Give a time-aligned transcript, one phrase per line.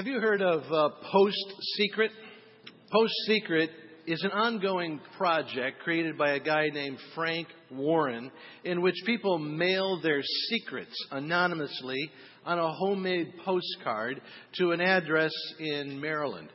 [0.00, 2.10] Have you heard of uh, Post Secret?
[2.90, 3.68] Post Secret
[4.06, 8.30] is an ongoing project created by a guy named Frank Warren
[8.64, 12.10] in which people mail their secrets anonymously
[12.46, 14.22] on a homemade postcard
[14.54, 16.48] to an address in Maryland.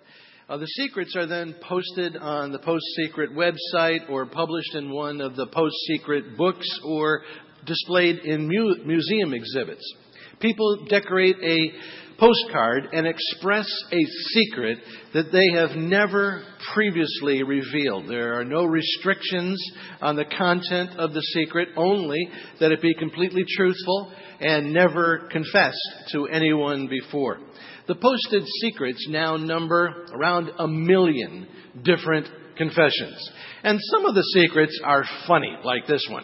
[0.50, 5.22] Uh, the secrets are then posted on the Post Secret website or published in one
[5.22, 7.22] of the Post Secret books or
[7.64, 9.86] displayed in mu- museum exhibits.
[10.40, 11.72] People decorate a
[12.18, 14.80] postcard and express a secret
[15.14, 18.08] that they have never previously revealed.
[18.08, 19.62] There are no restrictions
[20.02, 25.78] on the content of the secret, only that it be completely truthful and never confessed
[26.12, 27.40] to anyone before.
[27.88, 31.48] The posted secrets now number around a million
[31.84, 33.32] different confessions.
[33.64, 36.24] And some of the secrets are funny, like this one.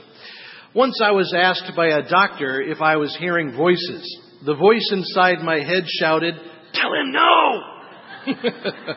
[0.74, 4.20] Once I was asked by a doctor if I was hearing voices.
[4.46, 6.34] The voice inside my head shouted,
[6.74, 7.62] Tell him no!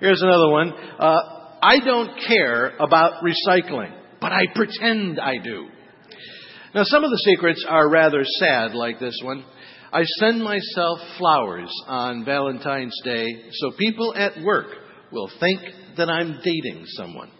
[0.00, 0.72] Here's another one.
[0.98, 1.20] Uh,
[1.62, 5.68] I don't care about recycling, but I pretend I do.
[6.74, 9.44] Now, some of the secrets are rather sad, like this one.
[9.92, 14.66] I send myself flowers on Valentine's Day so people at work
[15.12, 15.60] will think
[15.96, 17.30] that I'm dating someone.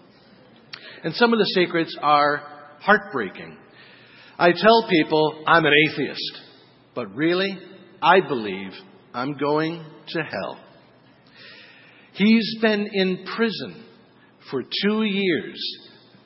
[1.02, 2.53] And some of the secrets are
[2.84, 3.56] heartbreaking.
[4.38, 6.40] I tell people I'm an atheist,
[6.94, 7.58] but really,
[8.02, 8.72] I believe
[9.12, 10.58] I'm going to hell.
[12.14, 13.84] He's been in prison
[14.50, 15.60] for two years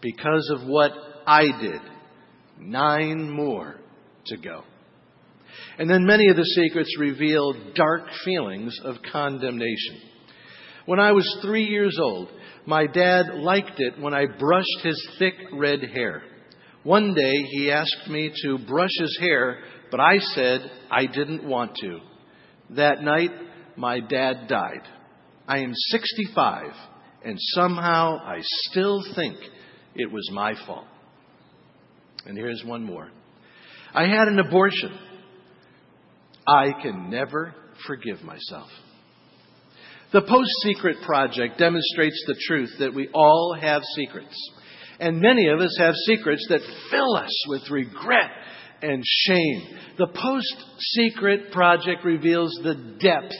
[0.03, 0.93] because of what
[1.27, 1.81] I did.
[2.59, 3.77] Nine more
[4.27, 4.65] to go.
[5.79, 10.01] And then many of the secrets reveal dark feelings of condemnation.
[10.87, 12.31] When I was three years old,
[12.67, 16.23] my dad liked it when I brushed his thick red hair.
[16.89, 19.59] One day he asked me to brush his hair,
[19.91, 21.99] but I said I didn't want to.
[22.77, 23.31] That night,
[23.77, 24.89] my dad died.
[25.47, 26.73] I am 65,
[27.27, 29.37] and somehow I still think
[29.97, 30.87] it was my fault.
[32.25, 33.11] And here's one more.
[33.93, 34.99] I had an abortion.
[36.47, 37.55] I can never
[37.87, 38.71] forgive myself.
[40.15, 44.35] The Post Secret Project demonstrates the truth that we all have secrets.
[45.01, 46.61] And many of us have secrets that
[46.91, 48.31] fill us with regret
[48.83, 49.63] and shame.
[49.97, 53.35] The Post Secret Project reveals the depth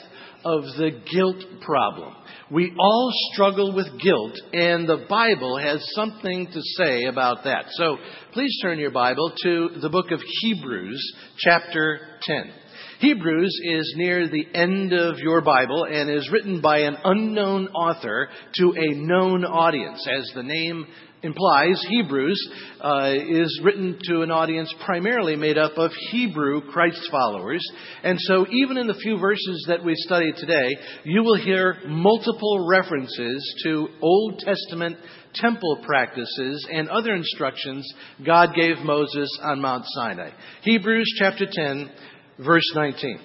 [0.45, 2.15] of the guilt problem.
[2.51, 7.67] We all struggle with guilt, and the Bible has something to say about that.
[7.73, 7.99] So
[8.33, 12.53] please turn your Bible to the book of Hebrews, chapter 10.
[13.01, 18.29] Hebrews is near the end of your Bible and is written by an unknown author
[18.55, 20.05] to a known audience.
[20.11, 20.87] As the name
[21.23, 27.65] implies, Hebrews uh, is written to an audience primarily made up of Hebrew Christ followers.
[28.03, 32.67] And so, even in the few verses that we study today, you will hear multiple
[32.69, 34.97] references to Old Testament
[35.35, 37.87] temple practices and other instructions
[38.25, 40.31] God gave Moses on Mount Sinai.
[40.63, 41.91] Hebrews chapter 10
[42.39, 43.19] Verse 19.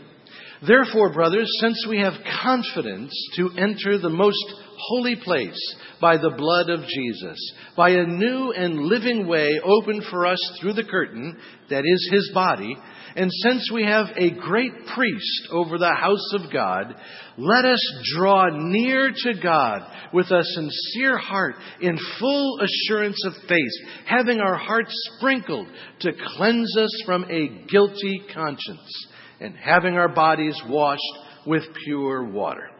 [0.66, 4.44] Therefore, brothers, since we have confidence to enter the most
[4.78, 10.26] holy place by the blood of Jesus, by a new and living way opened for
[10.26, 11.38] us through the curtain,
[11.70, 12.76] that is his body,
[13.16, 16.96] and since we have a great priest over the house of God,
[17.38, 17.80] let us
[18.16, 19.82] draw near to God
[20.14, 23.72] with a sincere heart in full assurance of faith,
[24.08, 25.68] having our hearts sprinkled
[26.00, 29.08] to cleanse us from a guilty conscience,
[29.40, 31.02] and having our bodies washed
[31.46, 32.73] with pure water.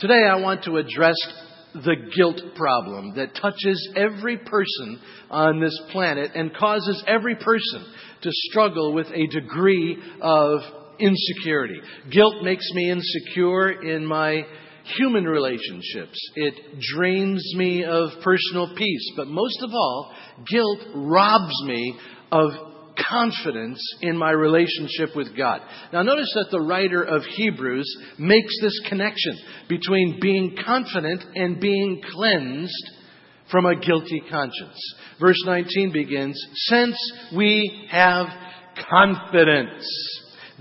[0.00, 1.14] Today I want to address
[1.72, 5.00] the guilt problem that touches every person
[5.30, 7.86] on this planet and causes every person
[8.22, 10.60] to struggle with a degree of
[10.98, 11.80] insecurity.
[12.10, 14.42] Guilt makes me insecure in my
[14.96, 16.18] human relationships.
[16.34, 19.12] It drains me of personal peace.
[19.16, 20.12] But most of all,
[20.50, 21.96] guilt robs me
[22.32, 22.50] of
[22.96, 25.60] confidence in my relationship with God.
[25.92, 29.38] Now, notice that the writer of Hebrews makes this connection
[29.68, 32.90] between being confident and being cleansed
[33.50, 34.78] from a guilty conscience.
[35.20, 36.96] Verse 19 begins Since
[37.36, 38.26] we have
[38.90, 39.84] confidence.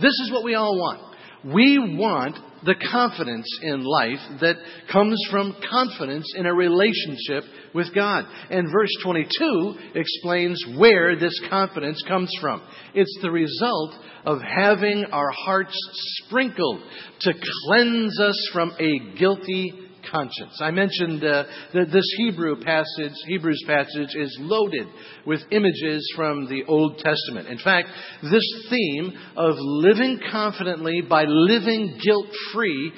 [0.01, 1.15] This is what we all want.
[1.45, 4.55] We want the confidence in life that
[4.91, 7.43] comes from confidence in a relationship
[7.73, 8.25] with God.
[8.49, 12.61] And verse 22 explains where this confidence comes from.
[12.93, 15.77] It's the result of having our hearts
[16.25, 16.81] sprinkled
[17.21, 17.33] to
[17.67, 19.73] cleanse us from a guilty
[20.11, 20.59] conscience.
[20.59, 21.43] I mentioned uh,
[21.73, 24.87] that this Hebrew passage, Hebrews passage, is loaded
[25.25, 27.47] with images from the Old Testament.
[27.47, 27.89] In fact,
[28.21, 32.91] this theme of living confidently by living guilt free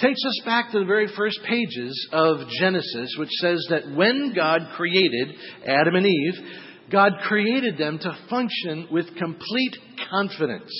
[0.00, 4.62] takes us back to the very first pages of Genesis, which says that when God
[4.76, 5.34] created
[5.66, 6.34] Adam and Eve,
[6.90, 9.76] God created them to function with complete
[10.10, 10.72] confidence.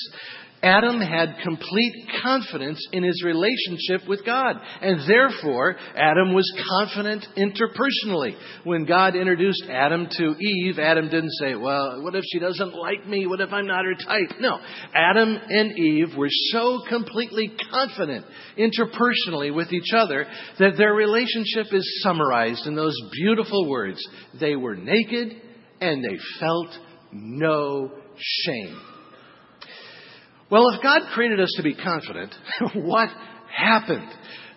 [0.62, 4.56] Adam had complete confidence in his relationship with God.
[4.82, 8.34] And therefore, Adam was confident interpersonally.
[8.64, 13.06] When God introduced Adam to Eve, Adam didn't say, Well, what if she doesn't like
[13.08, 13.26] me?
[13.26, 14.38] What if I'm not her type?
[14.38, 14.58] No.
[14.94, 18.26] Adam and Eve were so completely confident
[18.58, 20.26] interpersonally with each other
[20.58, 24.06] that their relationship is summarized in those beautiful words
[24.38, 25.40] They were naked
[25.80, 26.68] and they felt
[27.12, 28.78] no shame.
[30.50, 32.34] Well, if God created us to be confident,
[32.74, 33.08] what
[33.56, 34.08] happened?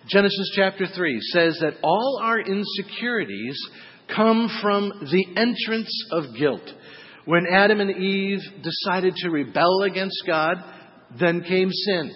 [0.08, 3.56] Genesis chapter 3 says that all our insecurities
[4.14, 6.68] come from the entrance of guilt.
[7.26, 10.56] When Adam and Eve decided to rebel against God,
[11.18, 12.12] then came sin.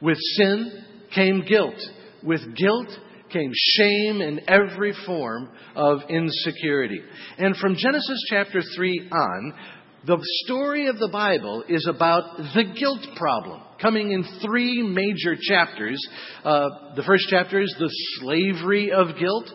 [0.00, 0.84] With sin
[1.14, 1.80] came guilt.
[2.24, 2.88] With guilt
[3.30, 7.00] came shame in every form of insecurity.
[7.38, 9.54] And from Genesis chapter 3 on,
[10.04, 16.00] the story of the Bible is about the guilt problem, coming in three major chapters.
[16.44, 19.48] Uh, the first chapter is the slavery of guilt.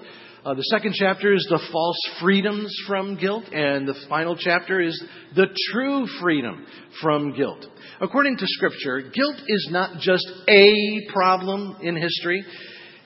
[0.45, 3.43] Uh, the second chapter is the false freedoms from guilt.
[3.51, 4.97] And the final chapter is
[5.35, 6.65] the true freedom
[7.01, 7.65] from guilt.
[7.99, 12.45] According to Scripture, guilt is not just a problem in history,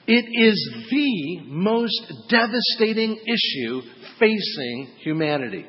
[0.06, 3.82] it is the most devastating issue
[4.20, 5.66] facing humanity.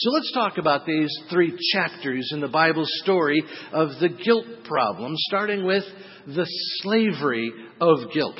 [0.00, 3.42] So let's talk about these three chapters in the Bible story
[3.72, 5.82] of the guilt problem, starting with
[6.24, 6.46] the
[6.82, 8.38] slavery of guilt.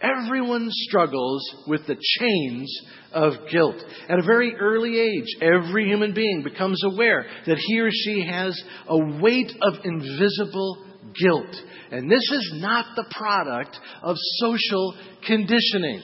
[0.00, 2.80] Everyone struggles with the chains
[3.12, 3.74] of guilt.
[4.08, 8.62] At a very early age, every human being becomes aware that he or she has
[8.86, 10.86] a weight of invisible
[11.20, 11.56] guilt.
[11.90, 14.94] And this is not the product of social
[15.26, 16.02] conditioning.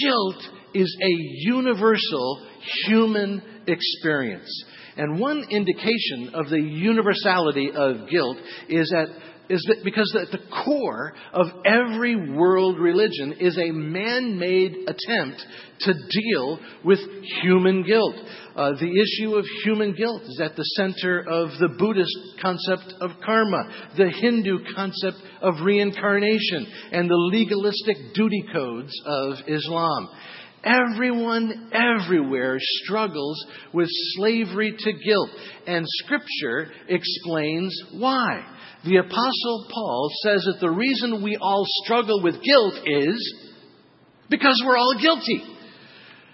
[0.00, 0.36] Guilt
[0.74, 1.14] is a
[1.46, 2.46] universal
[2.86, 4.64] human experience.
[4.96, 8.36] And one indication of the universality of guilt
[8.68, 9.08] is that
[9.48, 15.44] is that because at the core of every world religion is a man made attempt
[15.80, 16.98] to deal with
[17.42, 18.14] human guilt.
[18.56, 23.10] Uh, the issue of human guilt is at the center of the Buddhist concept of
[23.24, 30.08] karma, the Hindu concept of reincarnation, and the legalistic duty codes of Islam.
[30.64, 35.30] Everyone everywhere struggles with slavery to guilt,
[35.66, 38.46] and Scripture explains why.
[38.84, 43.34] The Apostle Paul says that the reason we all struggle with guilt is
[44.30, 45.42] because we're all guilty.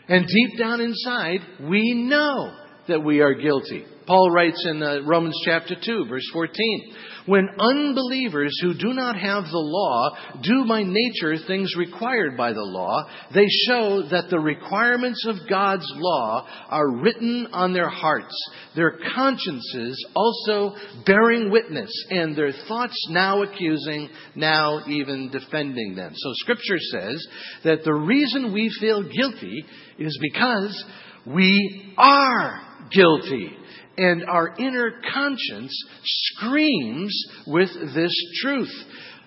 [0.09, 2.53] And deep down inside, we know
[2.91, 3.85] that we are guilty.
[4.11, 6.95] Paul writes in uh, Romans chapter 2, verse 14
[7.27, 12.63] When unbelievers who do not have the law do by nature things required by the
[12.63, 18.35] law, they show that the requirements of God's law are written on their hearts,
[18.75, 20.75] their consciences also
[21.07, 26.15] bearing witness, and their thoughts now accusing, now even defending them.
[26.17, 27.29] So Scripture says
[27.63, 29.65] that the reason we feel guilty
[30.01, 30.85] is because
[31.27, 33.57] we are guilty.
[33.99, 35.73] And our inner conscience
[36.05, 38.73] screams with this truth.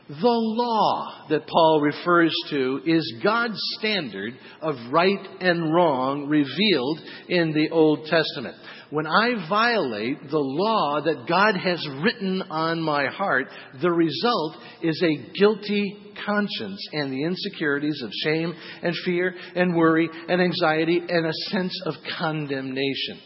[0.10, 7.54] The law that Paul refers to is God's standard of right and wrong revealed in
[7.54, 8.56] the Old Testament.
[8.94, 13.48] When I violate the law that God has written on my heart,
[13.82, 20.08] the result is a guilty conscience and the insecurities of shame and fear and worry
[20.30, 23.18] and anxiety and a sense of condemnation.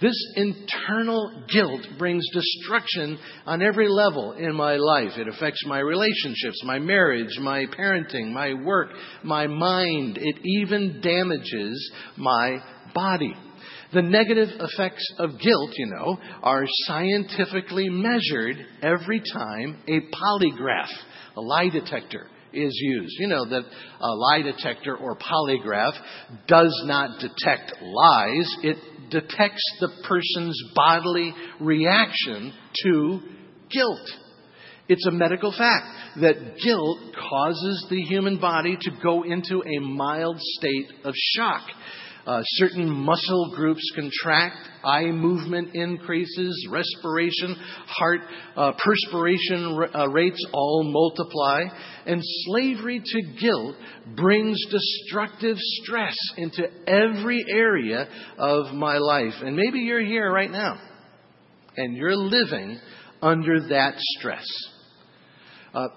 [0.00, 5.12] This internal guilt brings destruction on every level in my life.
[5.16, 8.88] It affects my relationships, my marriage, my parenting, my work,
[9.22, 10.18] my mind.
[10.20, 12.58] It even damages my
[12.92, 13.34] body.
[13.92, 20.90] The negative effects of guilt, you know, are scientifically measured every time a polygraph,
[21.36, 23.14] a lie detector, is used.
[23.18, 23.64] You know that
[24.00, 25.94] a lie detector or polygraph
[26.46, 28.76] does not detect lies, it
[29.10, 32.52] detects the person's bodily reaction
[32.84, 33.20] to
[33.70, 34.10] guilt.
[34.88, 40.38] It's a medical fact that guilt causes the human body to go into a mild
[40.38, 41.62] state of shock.
[42.24, 48.20] Uh, certain muscle groups contract, eye movement increases, respiration, heart,
[48.56, 51.62] uh, perspiration uh, rates all multiply.
[52.06, 53.74] And slavery to guilt
[54.14, 59.34] brings destructive stress into every area of my life.
[59.42, 60.78] And maybe you're here right now
[61.76, 62.78] and you're living
[63.20, 64.46] under that stress.
[65.74, 65.88] Uh,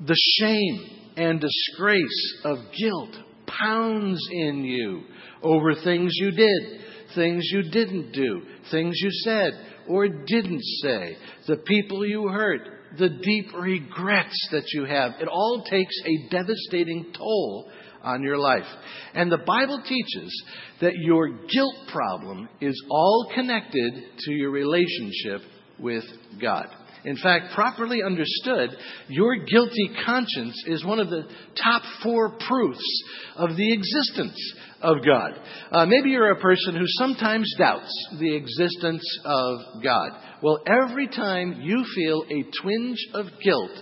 [0.00, 5.02] the shame and disgrace of guilt pounds in you
[5.42, 6.80] over things you did,
[7.14, 9.52] things you didn't do, things you said
[9.88, 11.16] or didn't say,
[11.48, 12.60] the people you hurt,
[12.98, 15.12] the deep regrets that you have.
[15.20, 17.70] It all takes a devastating toll
[18.02, 18.66] on your life.
[19.14, 20.44] And the Bible teaches
[20.80, 25.42] that your guilt problem is all connected to your relationship
[25.78, 26.04] with
[26.40, 26.66] God.
[27.04, 28.70] In fact, properly understood,
[29.08, 31.22] your guilty conscience is one of the
[31.62, 33.02] top four proofs
[33.36, 35.32] of the existence of God.
[35.70, 40.10] Uh, maybe you're a person who sometimes doubts the existence of God.
[40.42, 43.72] Well, every time you feel a twinge of guilt,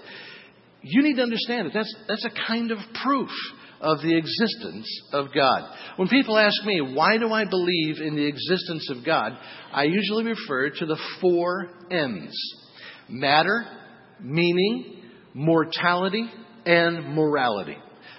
[0.82, 3.30] you need to understand that that's, that's a kind of proof
[3.80, 5.62] of the existence of God.
[5.96, 9.32] When people ask me, why do I believe in the existence of God,
[9.72, 12.36] I usually refer to the four M's
[13.08, 13.64] matter,
[14.20, 15.02] meaning,
[15.34, 16.28] mortality,
[16.66, 17.76] and morality.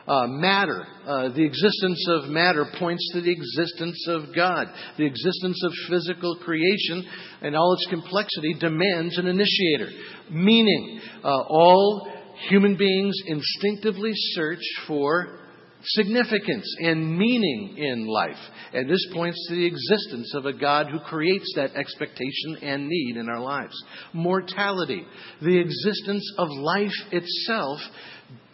[0.08, 4.68] Uh, matter, uh, the existence of matter points to the existence of God.
[4.98, 7.06] The existence of physical creation
[7.42, 9.90] and all its complexity demands an initiator.
[10.32, 12.12] Meaning, uh, all
[12.50, 15.40] human beings instinctively search for
[15.84, 18.40] significance and meaning in life.
[18.74, 23.18] And this points to the existence of a God who creates that expectation and need
[23.18, 23.76] in our lives.
[24.14, 25.06] Mortality,
[25.42, 27.80] the existence of life itself,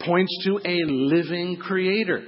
[0.00, 2.22] points to a living creator.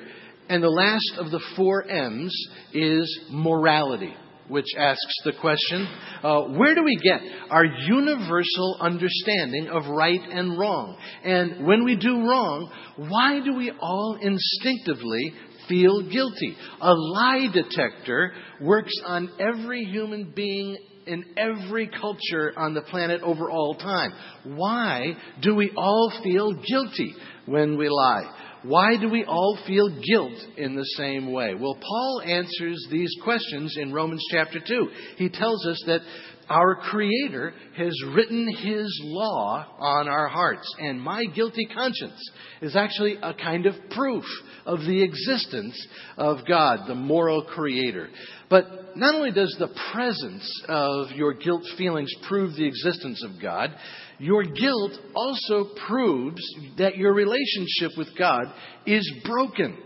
[0.48, 2.34] And the last of the four M's
[2.72, 4.14] is morality
[4.48, 5.86] which asks the question
[6.22, 10.96] uh, where do we get our universal understanding of right and wrong?
[11.24, 15.32] And when we do wrong, why do we all instinctively
[15.68, 16.56] feel guilty?
[16.80, 23.50] A lie detector works on every human being in every culture on the planet over
[23.50, 24.12] all time.
[24.44, 27.14] Why do we all feel guilty
[27.46, 28.30] when we lie?
[28.68, 31.54] Why do we all feel guilt in the same way?
[31.54, 34.88] Well, Paul answers these questions in Romans chapter 2.
[35.16, 36.02] He tells us that
[36.50, 42.20] our Creator has written His law on our hearts, and my guilty conscience
[42.60, 44.24] is actually a kind of proof
[44.66, 45.86] of the existence
[46.18, 48.10] of God, the moral Creator.
[48.50, 53.74] But not only does the presence of your guilt feelings prove the existence of God,
[54.18, 56.42] your guilt also proves
[56.78, 58.52] that your relationship with God
[58.86, 59.76] is broken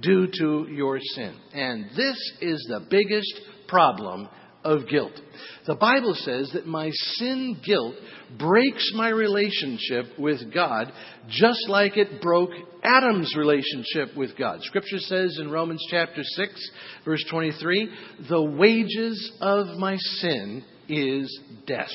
[0.00, 1.34] due to your sin.
[1.52, 3.32] And this is the biggest
[3.68, 4.28] problem
[4.64, 5.12] of guilt.
[5.66, 7.94] The Bible says that my sin guilt
[8.38, 10.92] breaks my relationship with God
[11.28, 12.50] just like it broke
[12.82, 14.60] Adam's relationship with God.
[14.62, 16.70] Scripture says in Romans chapter 6,
[17.04, 17.90] verse 23,
[18.28, 21.90] the wages of my sin is death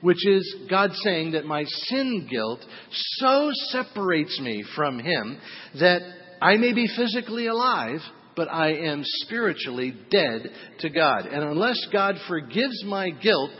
[0.00, 5.38] which is God saying that my sin guilt so separates me from Him
[5.78, 6.00] that
[6.40, 8.00] I may be physically alive,
[8.34, 11.26] but I am spiritually dead to God.
[11.26, 13.50] And unless God forgives my guilt,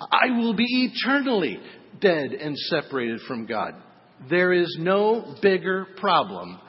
[0.00, 1.58] I will be eternally
[2.00, 3.74] dead and separated from God.
[4.30, 6.60] There is no bigger problem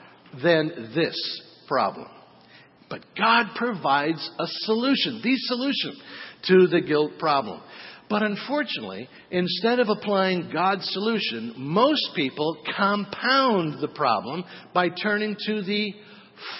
[0.42, 1.16] than this
[1.68, 2.08] problem.
[2.90, 5.96] But God provides a solution, the solution
[6.44, 7.60] to the guilt problem.
[8.08, 15.62] But unfortunately, instead of applying God's solution, most people compound the problem by turning to
[15.62, 15.94] the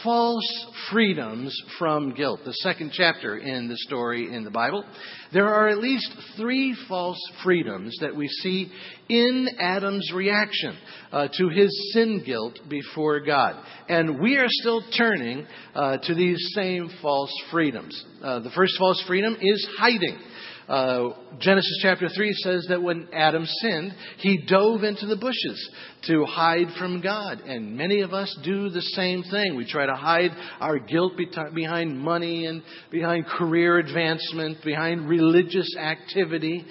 [0.03, 2.41] false freedoms from guilt.
[2.45, 4.85] The second chapter in the story in the Bible.
[5.33, 8.71] There are at least three false freedoms that we see
[9.09, 10.77] in Adam's reaction
[11.13, 13.63] uh, to his sin guilt before God.
[13.89, 18.03] And we are still turning uh, to these same false freedoms.
[18.23, 20.19] Uh, the first false freedom is hiding.
[20.69, 25.71] Uh, Genesis chapter 3 says that when Adam sinned, he dove into the bushes
[26.07, 27.41] to hide from God.
[27.41, 29.57] And many of us do the same thing.
[29.57, 30.31] We try to hide
[30.61, 31.15] our guilt
[31.55, 36.65] behind money and behind career advancement, behind religious activity.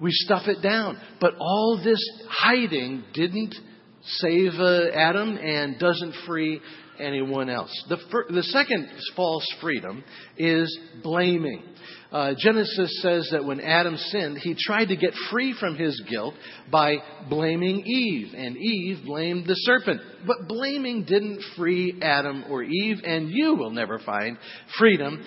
[0.00, 1.00] We stuff it down.
[1.20, 3.54] But all this hiding didn't
[4.04, 6.60] save uh, Adam and doesn't free
[7.02, 7.70] anyone else.
[7.88, 10.04] The, fir- the second false freedom
[10.36, 11.62] is blaming.
[12.10, 16.34] Uh, Genesis says that when Adam sinned, he tried to get free from his guilt
[16.70, 16.96] by
[17.30, 20.00] blaming Eve, and Eve blamed the serpent.
[20.26, 24.36] But blaming didn't free Adam or Eve, and you will never find
[24.78, 25.24] freedom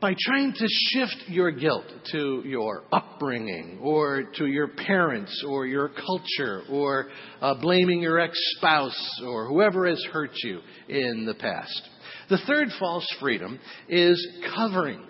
[0.00, 5.88] by trying to shift your guilt to your upbringing or to your parents or your
[5.88, 7.08] culture or
[7.40, 11.88] uh, blaming your ex spouse or whoever has hurt you in the past.
[12.28, 15.02] The third false freedom is covering.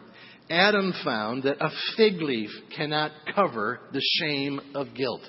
[0.48, 5.22] Adam found that a fig leaf cannot cover the shame of guilt.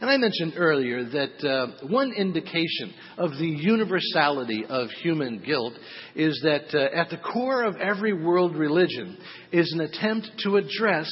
[0.00, 5.74] And I mentioned earlier that uh, one indication of the universality of human guilt
[6.14, 9.18] is that uh, at the core of every world religion
[9.52, 11.10] is an attempt to address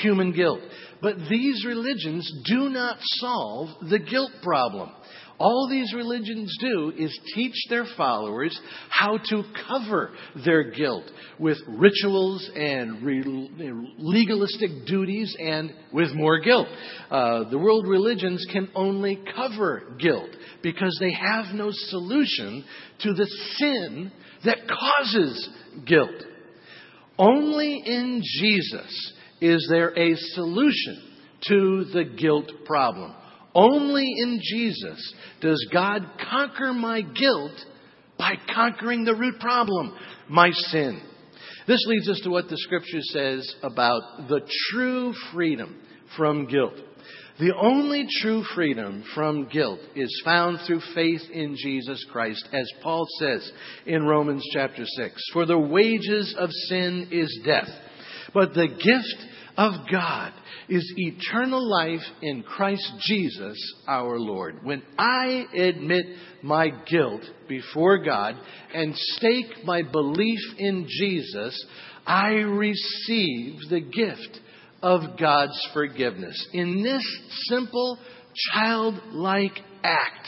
[0.00, 0.60] human guilt.
[1.02, 4.90] But these religions do not solve the guilt problem.
[5.40, 10.10] All these religions do is teach their followers how to cover
[10.44, 13.24] their guilt with rituals and re-
[13.96, 16.68] legalistic duties and with more guilt.
[17.10, 20.28] Uh, the world religions can only cover guilt
[20.62, 22.62] because they have no solution
[22.98, 24.12] to the sin
[24.44, 25.48] that causes
[25.86, 26.22] guilt.
[27.18, 31.02] Only in Jesus is there a solution
[31.48, 33.14] to the guilt problem.
[33.54, 37.52] Only in Jesus does God conquer my guilt
[38.18, 39.94] by conquering the root problem,
[40.28, 41.00] my sin.
[41.66, 44.40] This leads us to what the scripture says about the
[44.70, 45.80] true freedom
[46.16, 46.74] from guilt.
[47.38, 53.06] The only true freedom from guilt is found through faith in Jesus Christ, as Paul
[53.18, 53.50] says
[53.86, 55.22] in Romans chapter 6.
[55.32, 57.70] For the wages of sin is death,
[58.34, 59.26] but the gift
[59.60, 60.32] of God
[60.70, 64.60] is eternal life in Christ Jesus our Lord.
[64.62, 66.06] When I admit
[66.42, 68.36] my guilt before God
[68.72, 71.66] and stake my belief in Jesus,
[72.06, 74.40] I receive the gift
[74.82, 76.48] of God's forgiveness.
[76.54, 77.04] In this
[77.50, 77.98] simple,
[78.54, 80.26] childlike act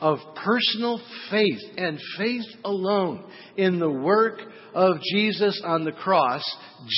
[0.00, 3.24] of personal faith and faith alone
[3.56, 4.40] in the work
[4.74, 6.42] of Jesus on the cross,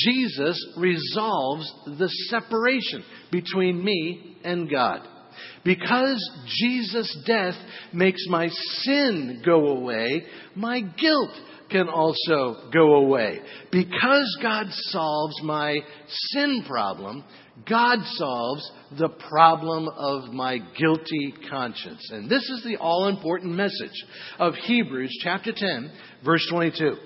[0.04, 5.06] Jesus resolves the separation between me and God.
[5.64, 6.18] Because
[6.60, 7.54] Jesus' death
[7.92, 10.24] makes my sin go away,
[10.54, 11.30] my guilt
[11.70, 13.40] can also go away.
[13.72, 17.24] Because God solves my sin problem,
[17.68, 22.10] God solves the problem of my guilty conscience.
[22.10, 24.04] And this is the all important message
[24.38, 25.90] of Hebrews chapter 10,
[26.24, 26.96] verse 22.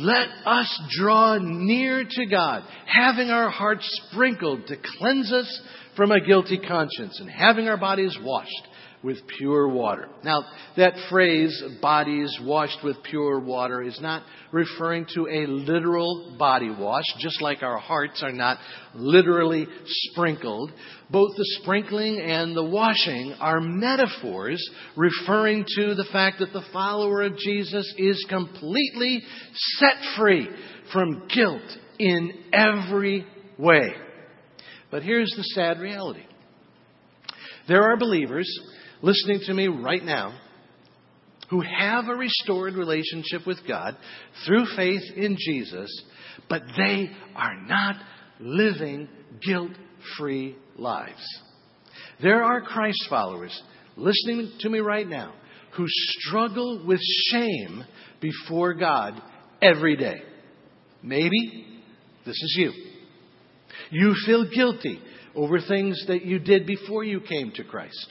[0.00, 5.62] Let us draw near to God, having our hearts sprinkled to cleanse us
[5.96, 8.68] from a guilty conscience, and having our bodies washed
[9.06, 10.08] with pure water.
[10.24, 10.44] Now,
[10.76, 17.04] that phrase, bodies washed with pure water, is not referring to a literal body wash,
[17.20, 18.58] just like our hearts are not
[18.96, 20.72] literally sprinkled.
[21.08, 24.60] Both the sprinkling and the washing are metaphors
[24.96, 29.22] referring to the fact that the follower of Jesus is completely
[29.78, 30.48] set free
[30.92, 31.62] from guilt
[32.00, 33.24] in every
[33.56, 33.94] way.
[34.90, 36.24] But here's the sad reality.
[37.68, 38.48] There are believers
[39.02, 40.38] listening to me right now
[41.50, 43.96] who have a restored relationship with God
[44.44, 45.90] through faith in Jesus,
[46.48, 47.96] but they are not
[48.40, 49.08] living
[49.46, 49.72] guilt
[50.18, 51.24] free lives.
[52.22, 53.62] There are Christ followers
[53.96, 55.34] listening to me right now
[55.76, 57.84] who struggle with shame
[58.20, 59.20] before God
[59.60, 60.22] every day.
[61.02, 61.82] Maybe
[62.24, 62.72] this is you.
[63.90, 65.00] You feel guilty
[65.34, 68.08] over things that you did before you came to Christ.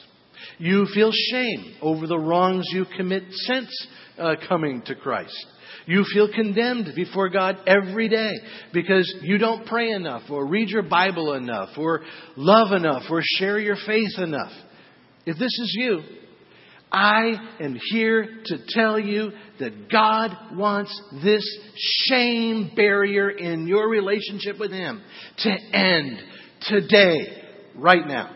[0.57, 5.45] You feel shame over the wrongs you commit since uh, coming to Christ.
[5.87, 8.31] You feel condemned before God every day
[8.73, 12.01] because you don't pray enough or read your Bible enough or
[12.35, 14.51] love enough or share your faith enough.
[15.25, 16.01] If this is you,
[16.91, 21.43] I am here to tell you that God wants this
[21.75, 25.01] shame barrier in your relationship with Him
[25.39, 26.19] to end
[26.61, 27.43] today,
[27.75, 28.34] right now.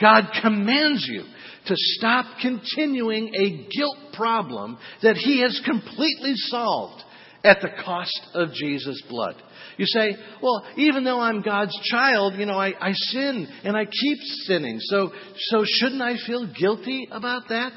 [0.00, 1.22] God commands you
[1.66, 7.02] to stop continuing a guilt problem that He has completely solved
[7.44, 9.34] at the cost of Jesus' blood.
[9.76, 13.84] You say, well, even though I'm God's child, you know, I, I sin and I
[13.84, 14.78] keep sinning.
[14.80, 15.12] So,
[15.50, 17.72] so shouldn't I feel guilty about that?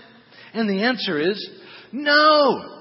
[0.54, 1.50] And the answer is
[1.92, 2.81] no.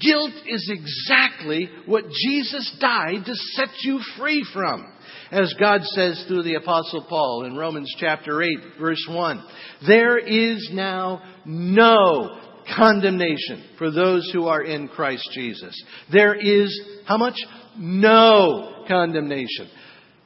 [0.00, 4.84] Guilt is exactly what Jesus died to set you free from.
[5.30, 8.48] As God says through the Apostle Paul in Romans chapter 8,
[8.80, 9.44] verse 1,
[9.86, 12.40] there is now no
[12.76, 15.80] condemnation for those who are in Christ Jesus.
[16.12, 17.36] There is how much?
[17.78, 19.70] No condemnation.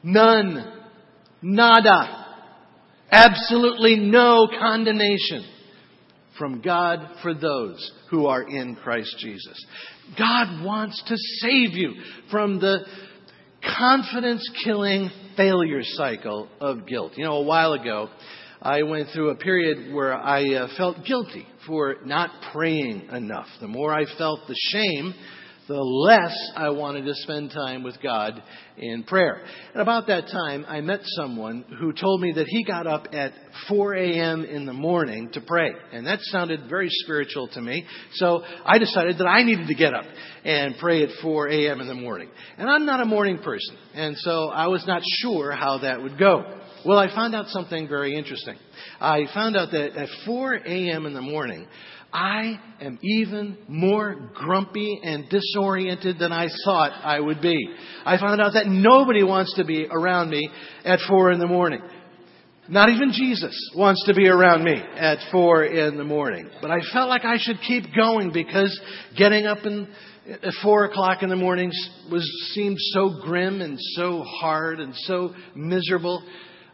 [0.02, 0.84] None.
[1.42, 2.26] Nada.
[3.10, 5.44] Absolutely no condemnation
[6.40, 9.64] from God for those who are in Christ Jesus.
[10.18, 11.94] God wants to save you
[12.30, 12.78] from the
[13.78, 17.12] confidence killing failure cycle of guilt.
[17.16, 18.08] You know, a while ago,
[18.62, 23.46] I went through a period where I uh, felt guilty for not praying enough.
[23.60, 25.14] The more I felt the shame,
[25.70, 28.42] the less I wanted to spend time with God
[28.76, 29.40] in prayer.
[29.72, 33.32] And about that time, I met someone who told me that he got up at
[33.68, 34.44] 4 a.m.
[34.44, 35.70] in the morning to pray.
[35.92, 37.86] And that sounded very spiritual to me.
[38.14, 40.06] So I decided that I needed to get up
[40.44, 41.80] and pray at 4 a.m.
[41.80, 42.30] in the morning.
[42.58, 43.76] And I'm not a morning person.
[43.94, 46.56] And so I was not sure how that would go.
[46.84, 48.56] Well, I found out something very interesting.
[49.00, 51.06] I found out that at 4 a.m.
[51.06, 51.68] in the morning,
[52.12, 57.56] I am even more grumpy and disoriented than I thought I would be.
[58.04, 60.50] I found out that nobody wants to be around me
[60.84, 61.80] at four in the morning.
[62.68, 66.48] Not even Jesus wants to be around me at four in the morning.
[66.62, 68.78] But I felt like I should keep going because
[69.16, 69.88] getting up in,
[70.28, 71.72] at four o'clock in the morning
[72.10, 76.22] was seemed so grim and so hard and so miserable.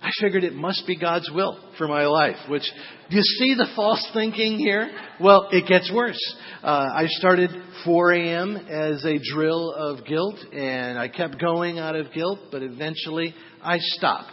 [0.06, 2.62] I figured it must be God's will for my life, which,
[3.10, 4.88] do you see the false thinking here?
[5.20, 6.20] Well, it gets worse.
[6.62, 7.50] Uh, I started
[7.84, 8.56] 4 a.m.
[8.56, 13.78] as a drill of guilt, and I kept going out of guilt, but eventually I
[13.80, 14.30] stopped.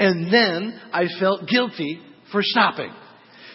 [0.00, 2.00] And then I felt guilty
[2.32, 2.90] for stopping.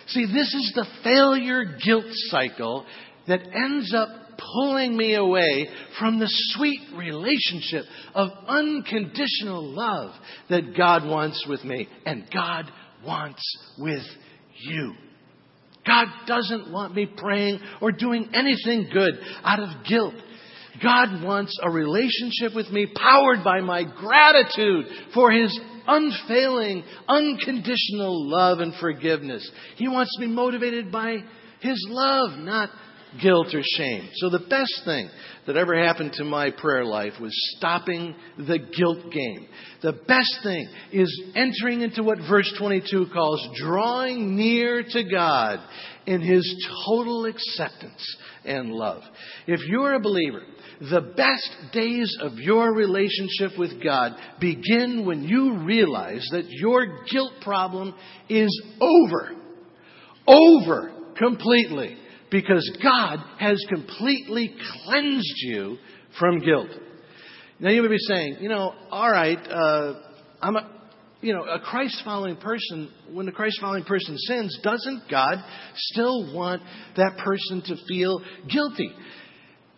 [0.07, 2.85] See, this is the failure guilt cycle
[3.27, 4.07] that ends up
[4.53, 5.67] pulling me away
[5.99, 10.11] from the sweet relationship of unconditional love
[10.49, 12.65] that God wants with me and God
[13.05, 13.43] wants
[13.77, 14.03] with
[14.59, 14.93] you.
[15.85, 20.15] God doesn't want me praying or doing anything good out of guilt.
[20.83, 28.59] God wants a relationship with me powered by my gratitude for His unfailing, unconditional love
[28.59, 29.49] and forgiveness.
[29.77, 31.17] He wants be motivated by
[31.61, 32.69] His love, not
[33.21, 34.09] guilt or shame.
[34.15, 35.09] So the best thing
[35.45, 39.47] that ever happened to my prayer life was stopping the guilt game.
[39.81, 45.59] The best thing is entering into what verse 22 calls drawing near to God
[46.05, 49.03] in His total acceptance and love.
[49.45, 50.43] If you're a believer,
[50.79, 57.33] the best days of your relationship with God begin when you realize that your guilt
[57.41, 57.95] problem
[58.29, 59.31] is over.
[60.27, 61.97] Over completely
[62.29, 65.77] because God has completely cleansed you
[66.19, 66.69] from guilt.
[67.59, 69.93] Now you may be saying, you know, all right, uh,
[70.41, 70.71] I'm a,
[71.21, 75.43] you know, a Christ following person, when a Christ following person sins, doesn't God
[75.75, 76.61] still want
[76.95, 78.91] that person to feel guilty?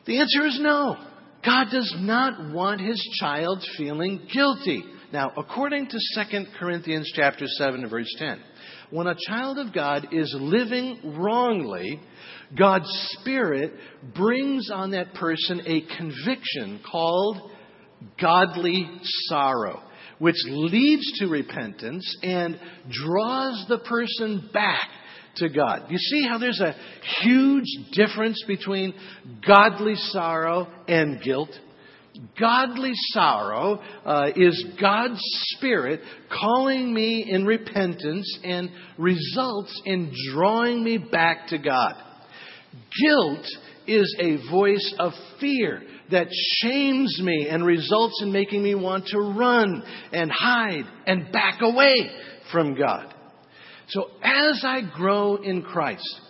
[0.06, 0.98] The answer is no.
[1.46, 4.84] God does not want his child feeling guilty.
[5.12, 8.40] Now, according to 2 Corinthians chapter 7 verse 10,
[8.92, 12.00] when a child of God is living wrongly,
[12.56, 13.74] God's Spirit
[14.16, 17.52] brings on that person a conviction called
[18.22, 18.88] godly
[19.28, 19.82] sorrow,
[20.20, 22.60] which leads to repentance and
[22.92, 24.90] draws the person back
[25.38, 25.86] to God.
[25.90, 26.76] You see how there's a
[27.24, 28.94] huge difference between
[29.46, 31.50] godly sorrow and guilt?
[32.40, 35.20] Godly sorrow uh, is God's
[35.56, 41.94] Spirit calling me in repentance and results in drawing me back to God.
[43.02, 43.46] Guilt
[43.88, 46.28] is a voice of fear that
[46.62, 51.94] shames me and results in making me want to run and hide and back away
[52.52, 53.14] from God.
[53.88, 56.22] So as I grow in Christ,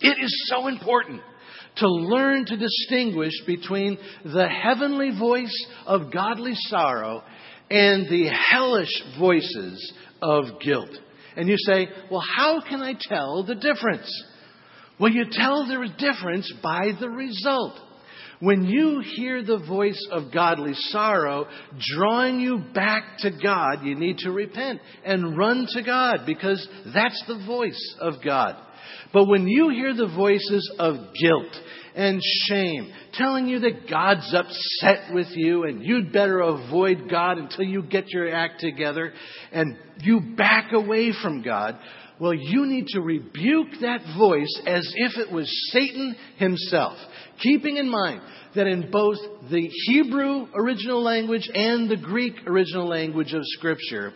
[0.00, 1.22] it is so important
[1.76, 7.22] to learn to distinguish between the heavenly voice of godly sorrow
[7.70, 10.90] and the hellish voices of guilt.
[11.36, 14.10] And you say, well, how can I tell the difference?
[15.00, 17.78] Well, you tell the difference by the result.
[18.40, 21.46] When you hear the voice of godly sorrow
[21.94, 27.22] drawing you back to God, you need to repent and run to God because that's
[27.28, 28.56] the voice of God.
[29.12, 31.54] But when you hear the voices of guilt
[31.94, 37.64] and shame telling you that God's upset with you and you'd better avoid God until
[37.64, 39.12] you get your act together
[39.52, 41.78] and you back away from God,
[42.18, 46.96] well, you need to rebuke that voice as if it was Satan himself,
[47.42, 48.20] keeping in mind
[48.54, 49.16] that in both
[49.50, 54.12] the Hebrew original language and the Greek original language of Scripture,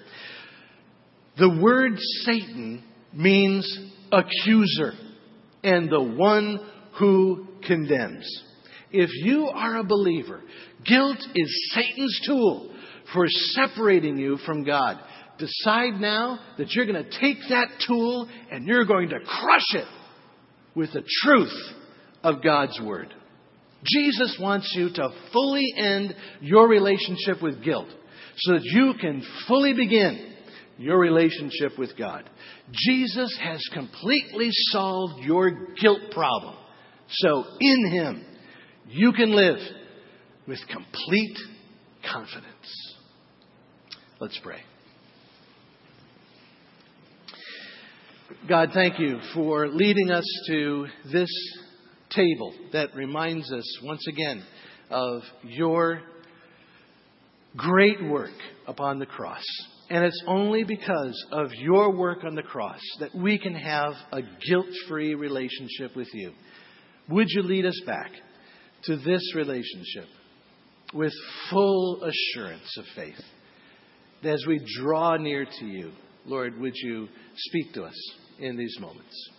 [1.38, 3.66] the word Satan means
[4.12, 4.92] accuser.
[5.62, 6.60] and the one
[6.98, 8.24] who condemns.
[8.92, 10.42] If you are a believer,
[10.84, 12.72] guilt is Satan's tool
[13.12, 14.98] for separating you from God.
[15.38, 19.88] Decide now that you're going to take that tool and you're going to crush it
[20.74, 21.74] with the truth
[22.22, 23.12] of God's Word.
[23.84, 27.88] Jesus wants you to fully end your relationship with guilt
[28.38, 30.36] so that you can fully begin
[30.78, 32.28] your relationship with God.
[32.72, 36.54] Jesus has completely solved your guilt problem.
[37.08, 38.24] So in Him,
[38.88, 39.58] you can live
[40.46, 41.36] with complete
[42.10, 42.94] confidence.
[44.20, 44.60] Let's pray.
[48.48, 51.30] God, thank you for leading us to this
[52.10, 54.42] table that reminds us once again
[54.90, 56.00] of your
[57.56, 58.34] great work
[58.66, 59.44] upon the cross.
[59.88, 64.20] And it's only because of your work on the cross that we can have a
[64.49, 66.33] guilt free relationship with you.
[67.09, 68.11] Would you lead us back
[68.85, 70.09] to this relationship
[70.92, 71.12] with
[71.51, 73.20] full assurance of faith?
[74.25, 75.92] As we draw near to you,
[76.25, 79.31] Lord, would you speak to us in these moments?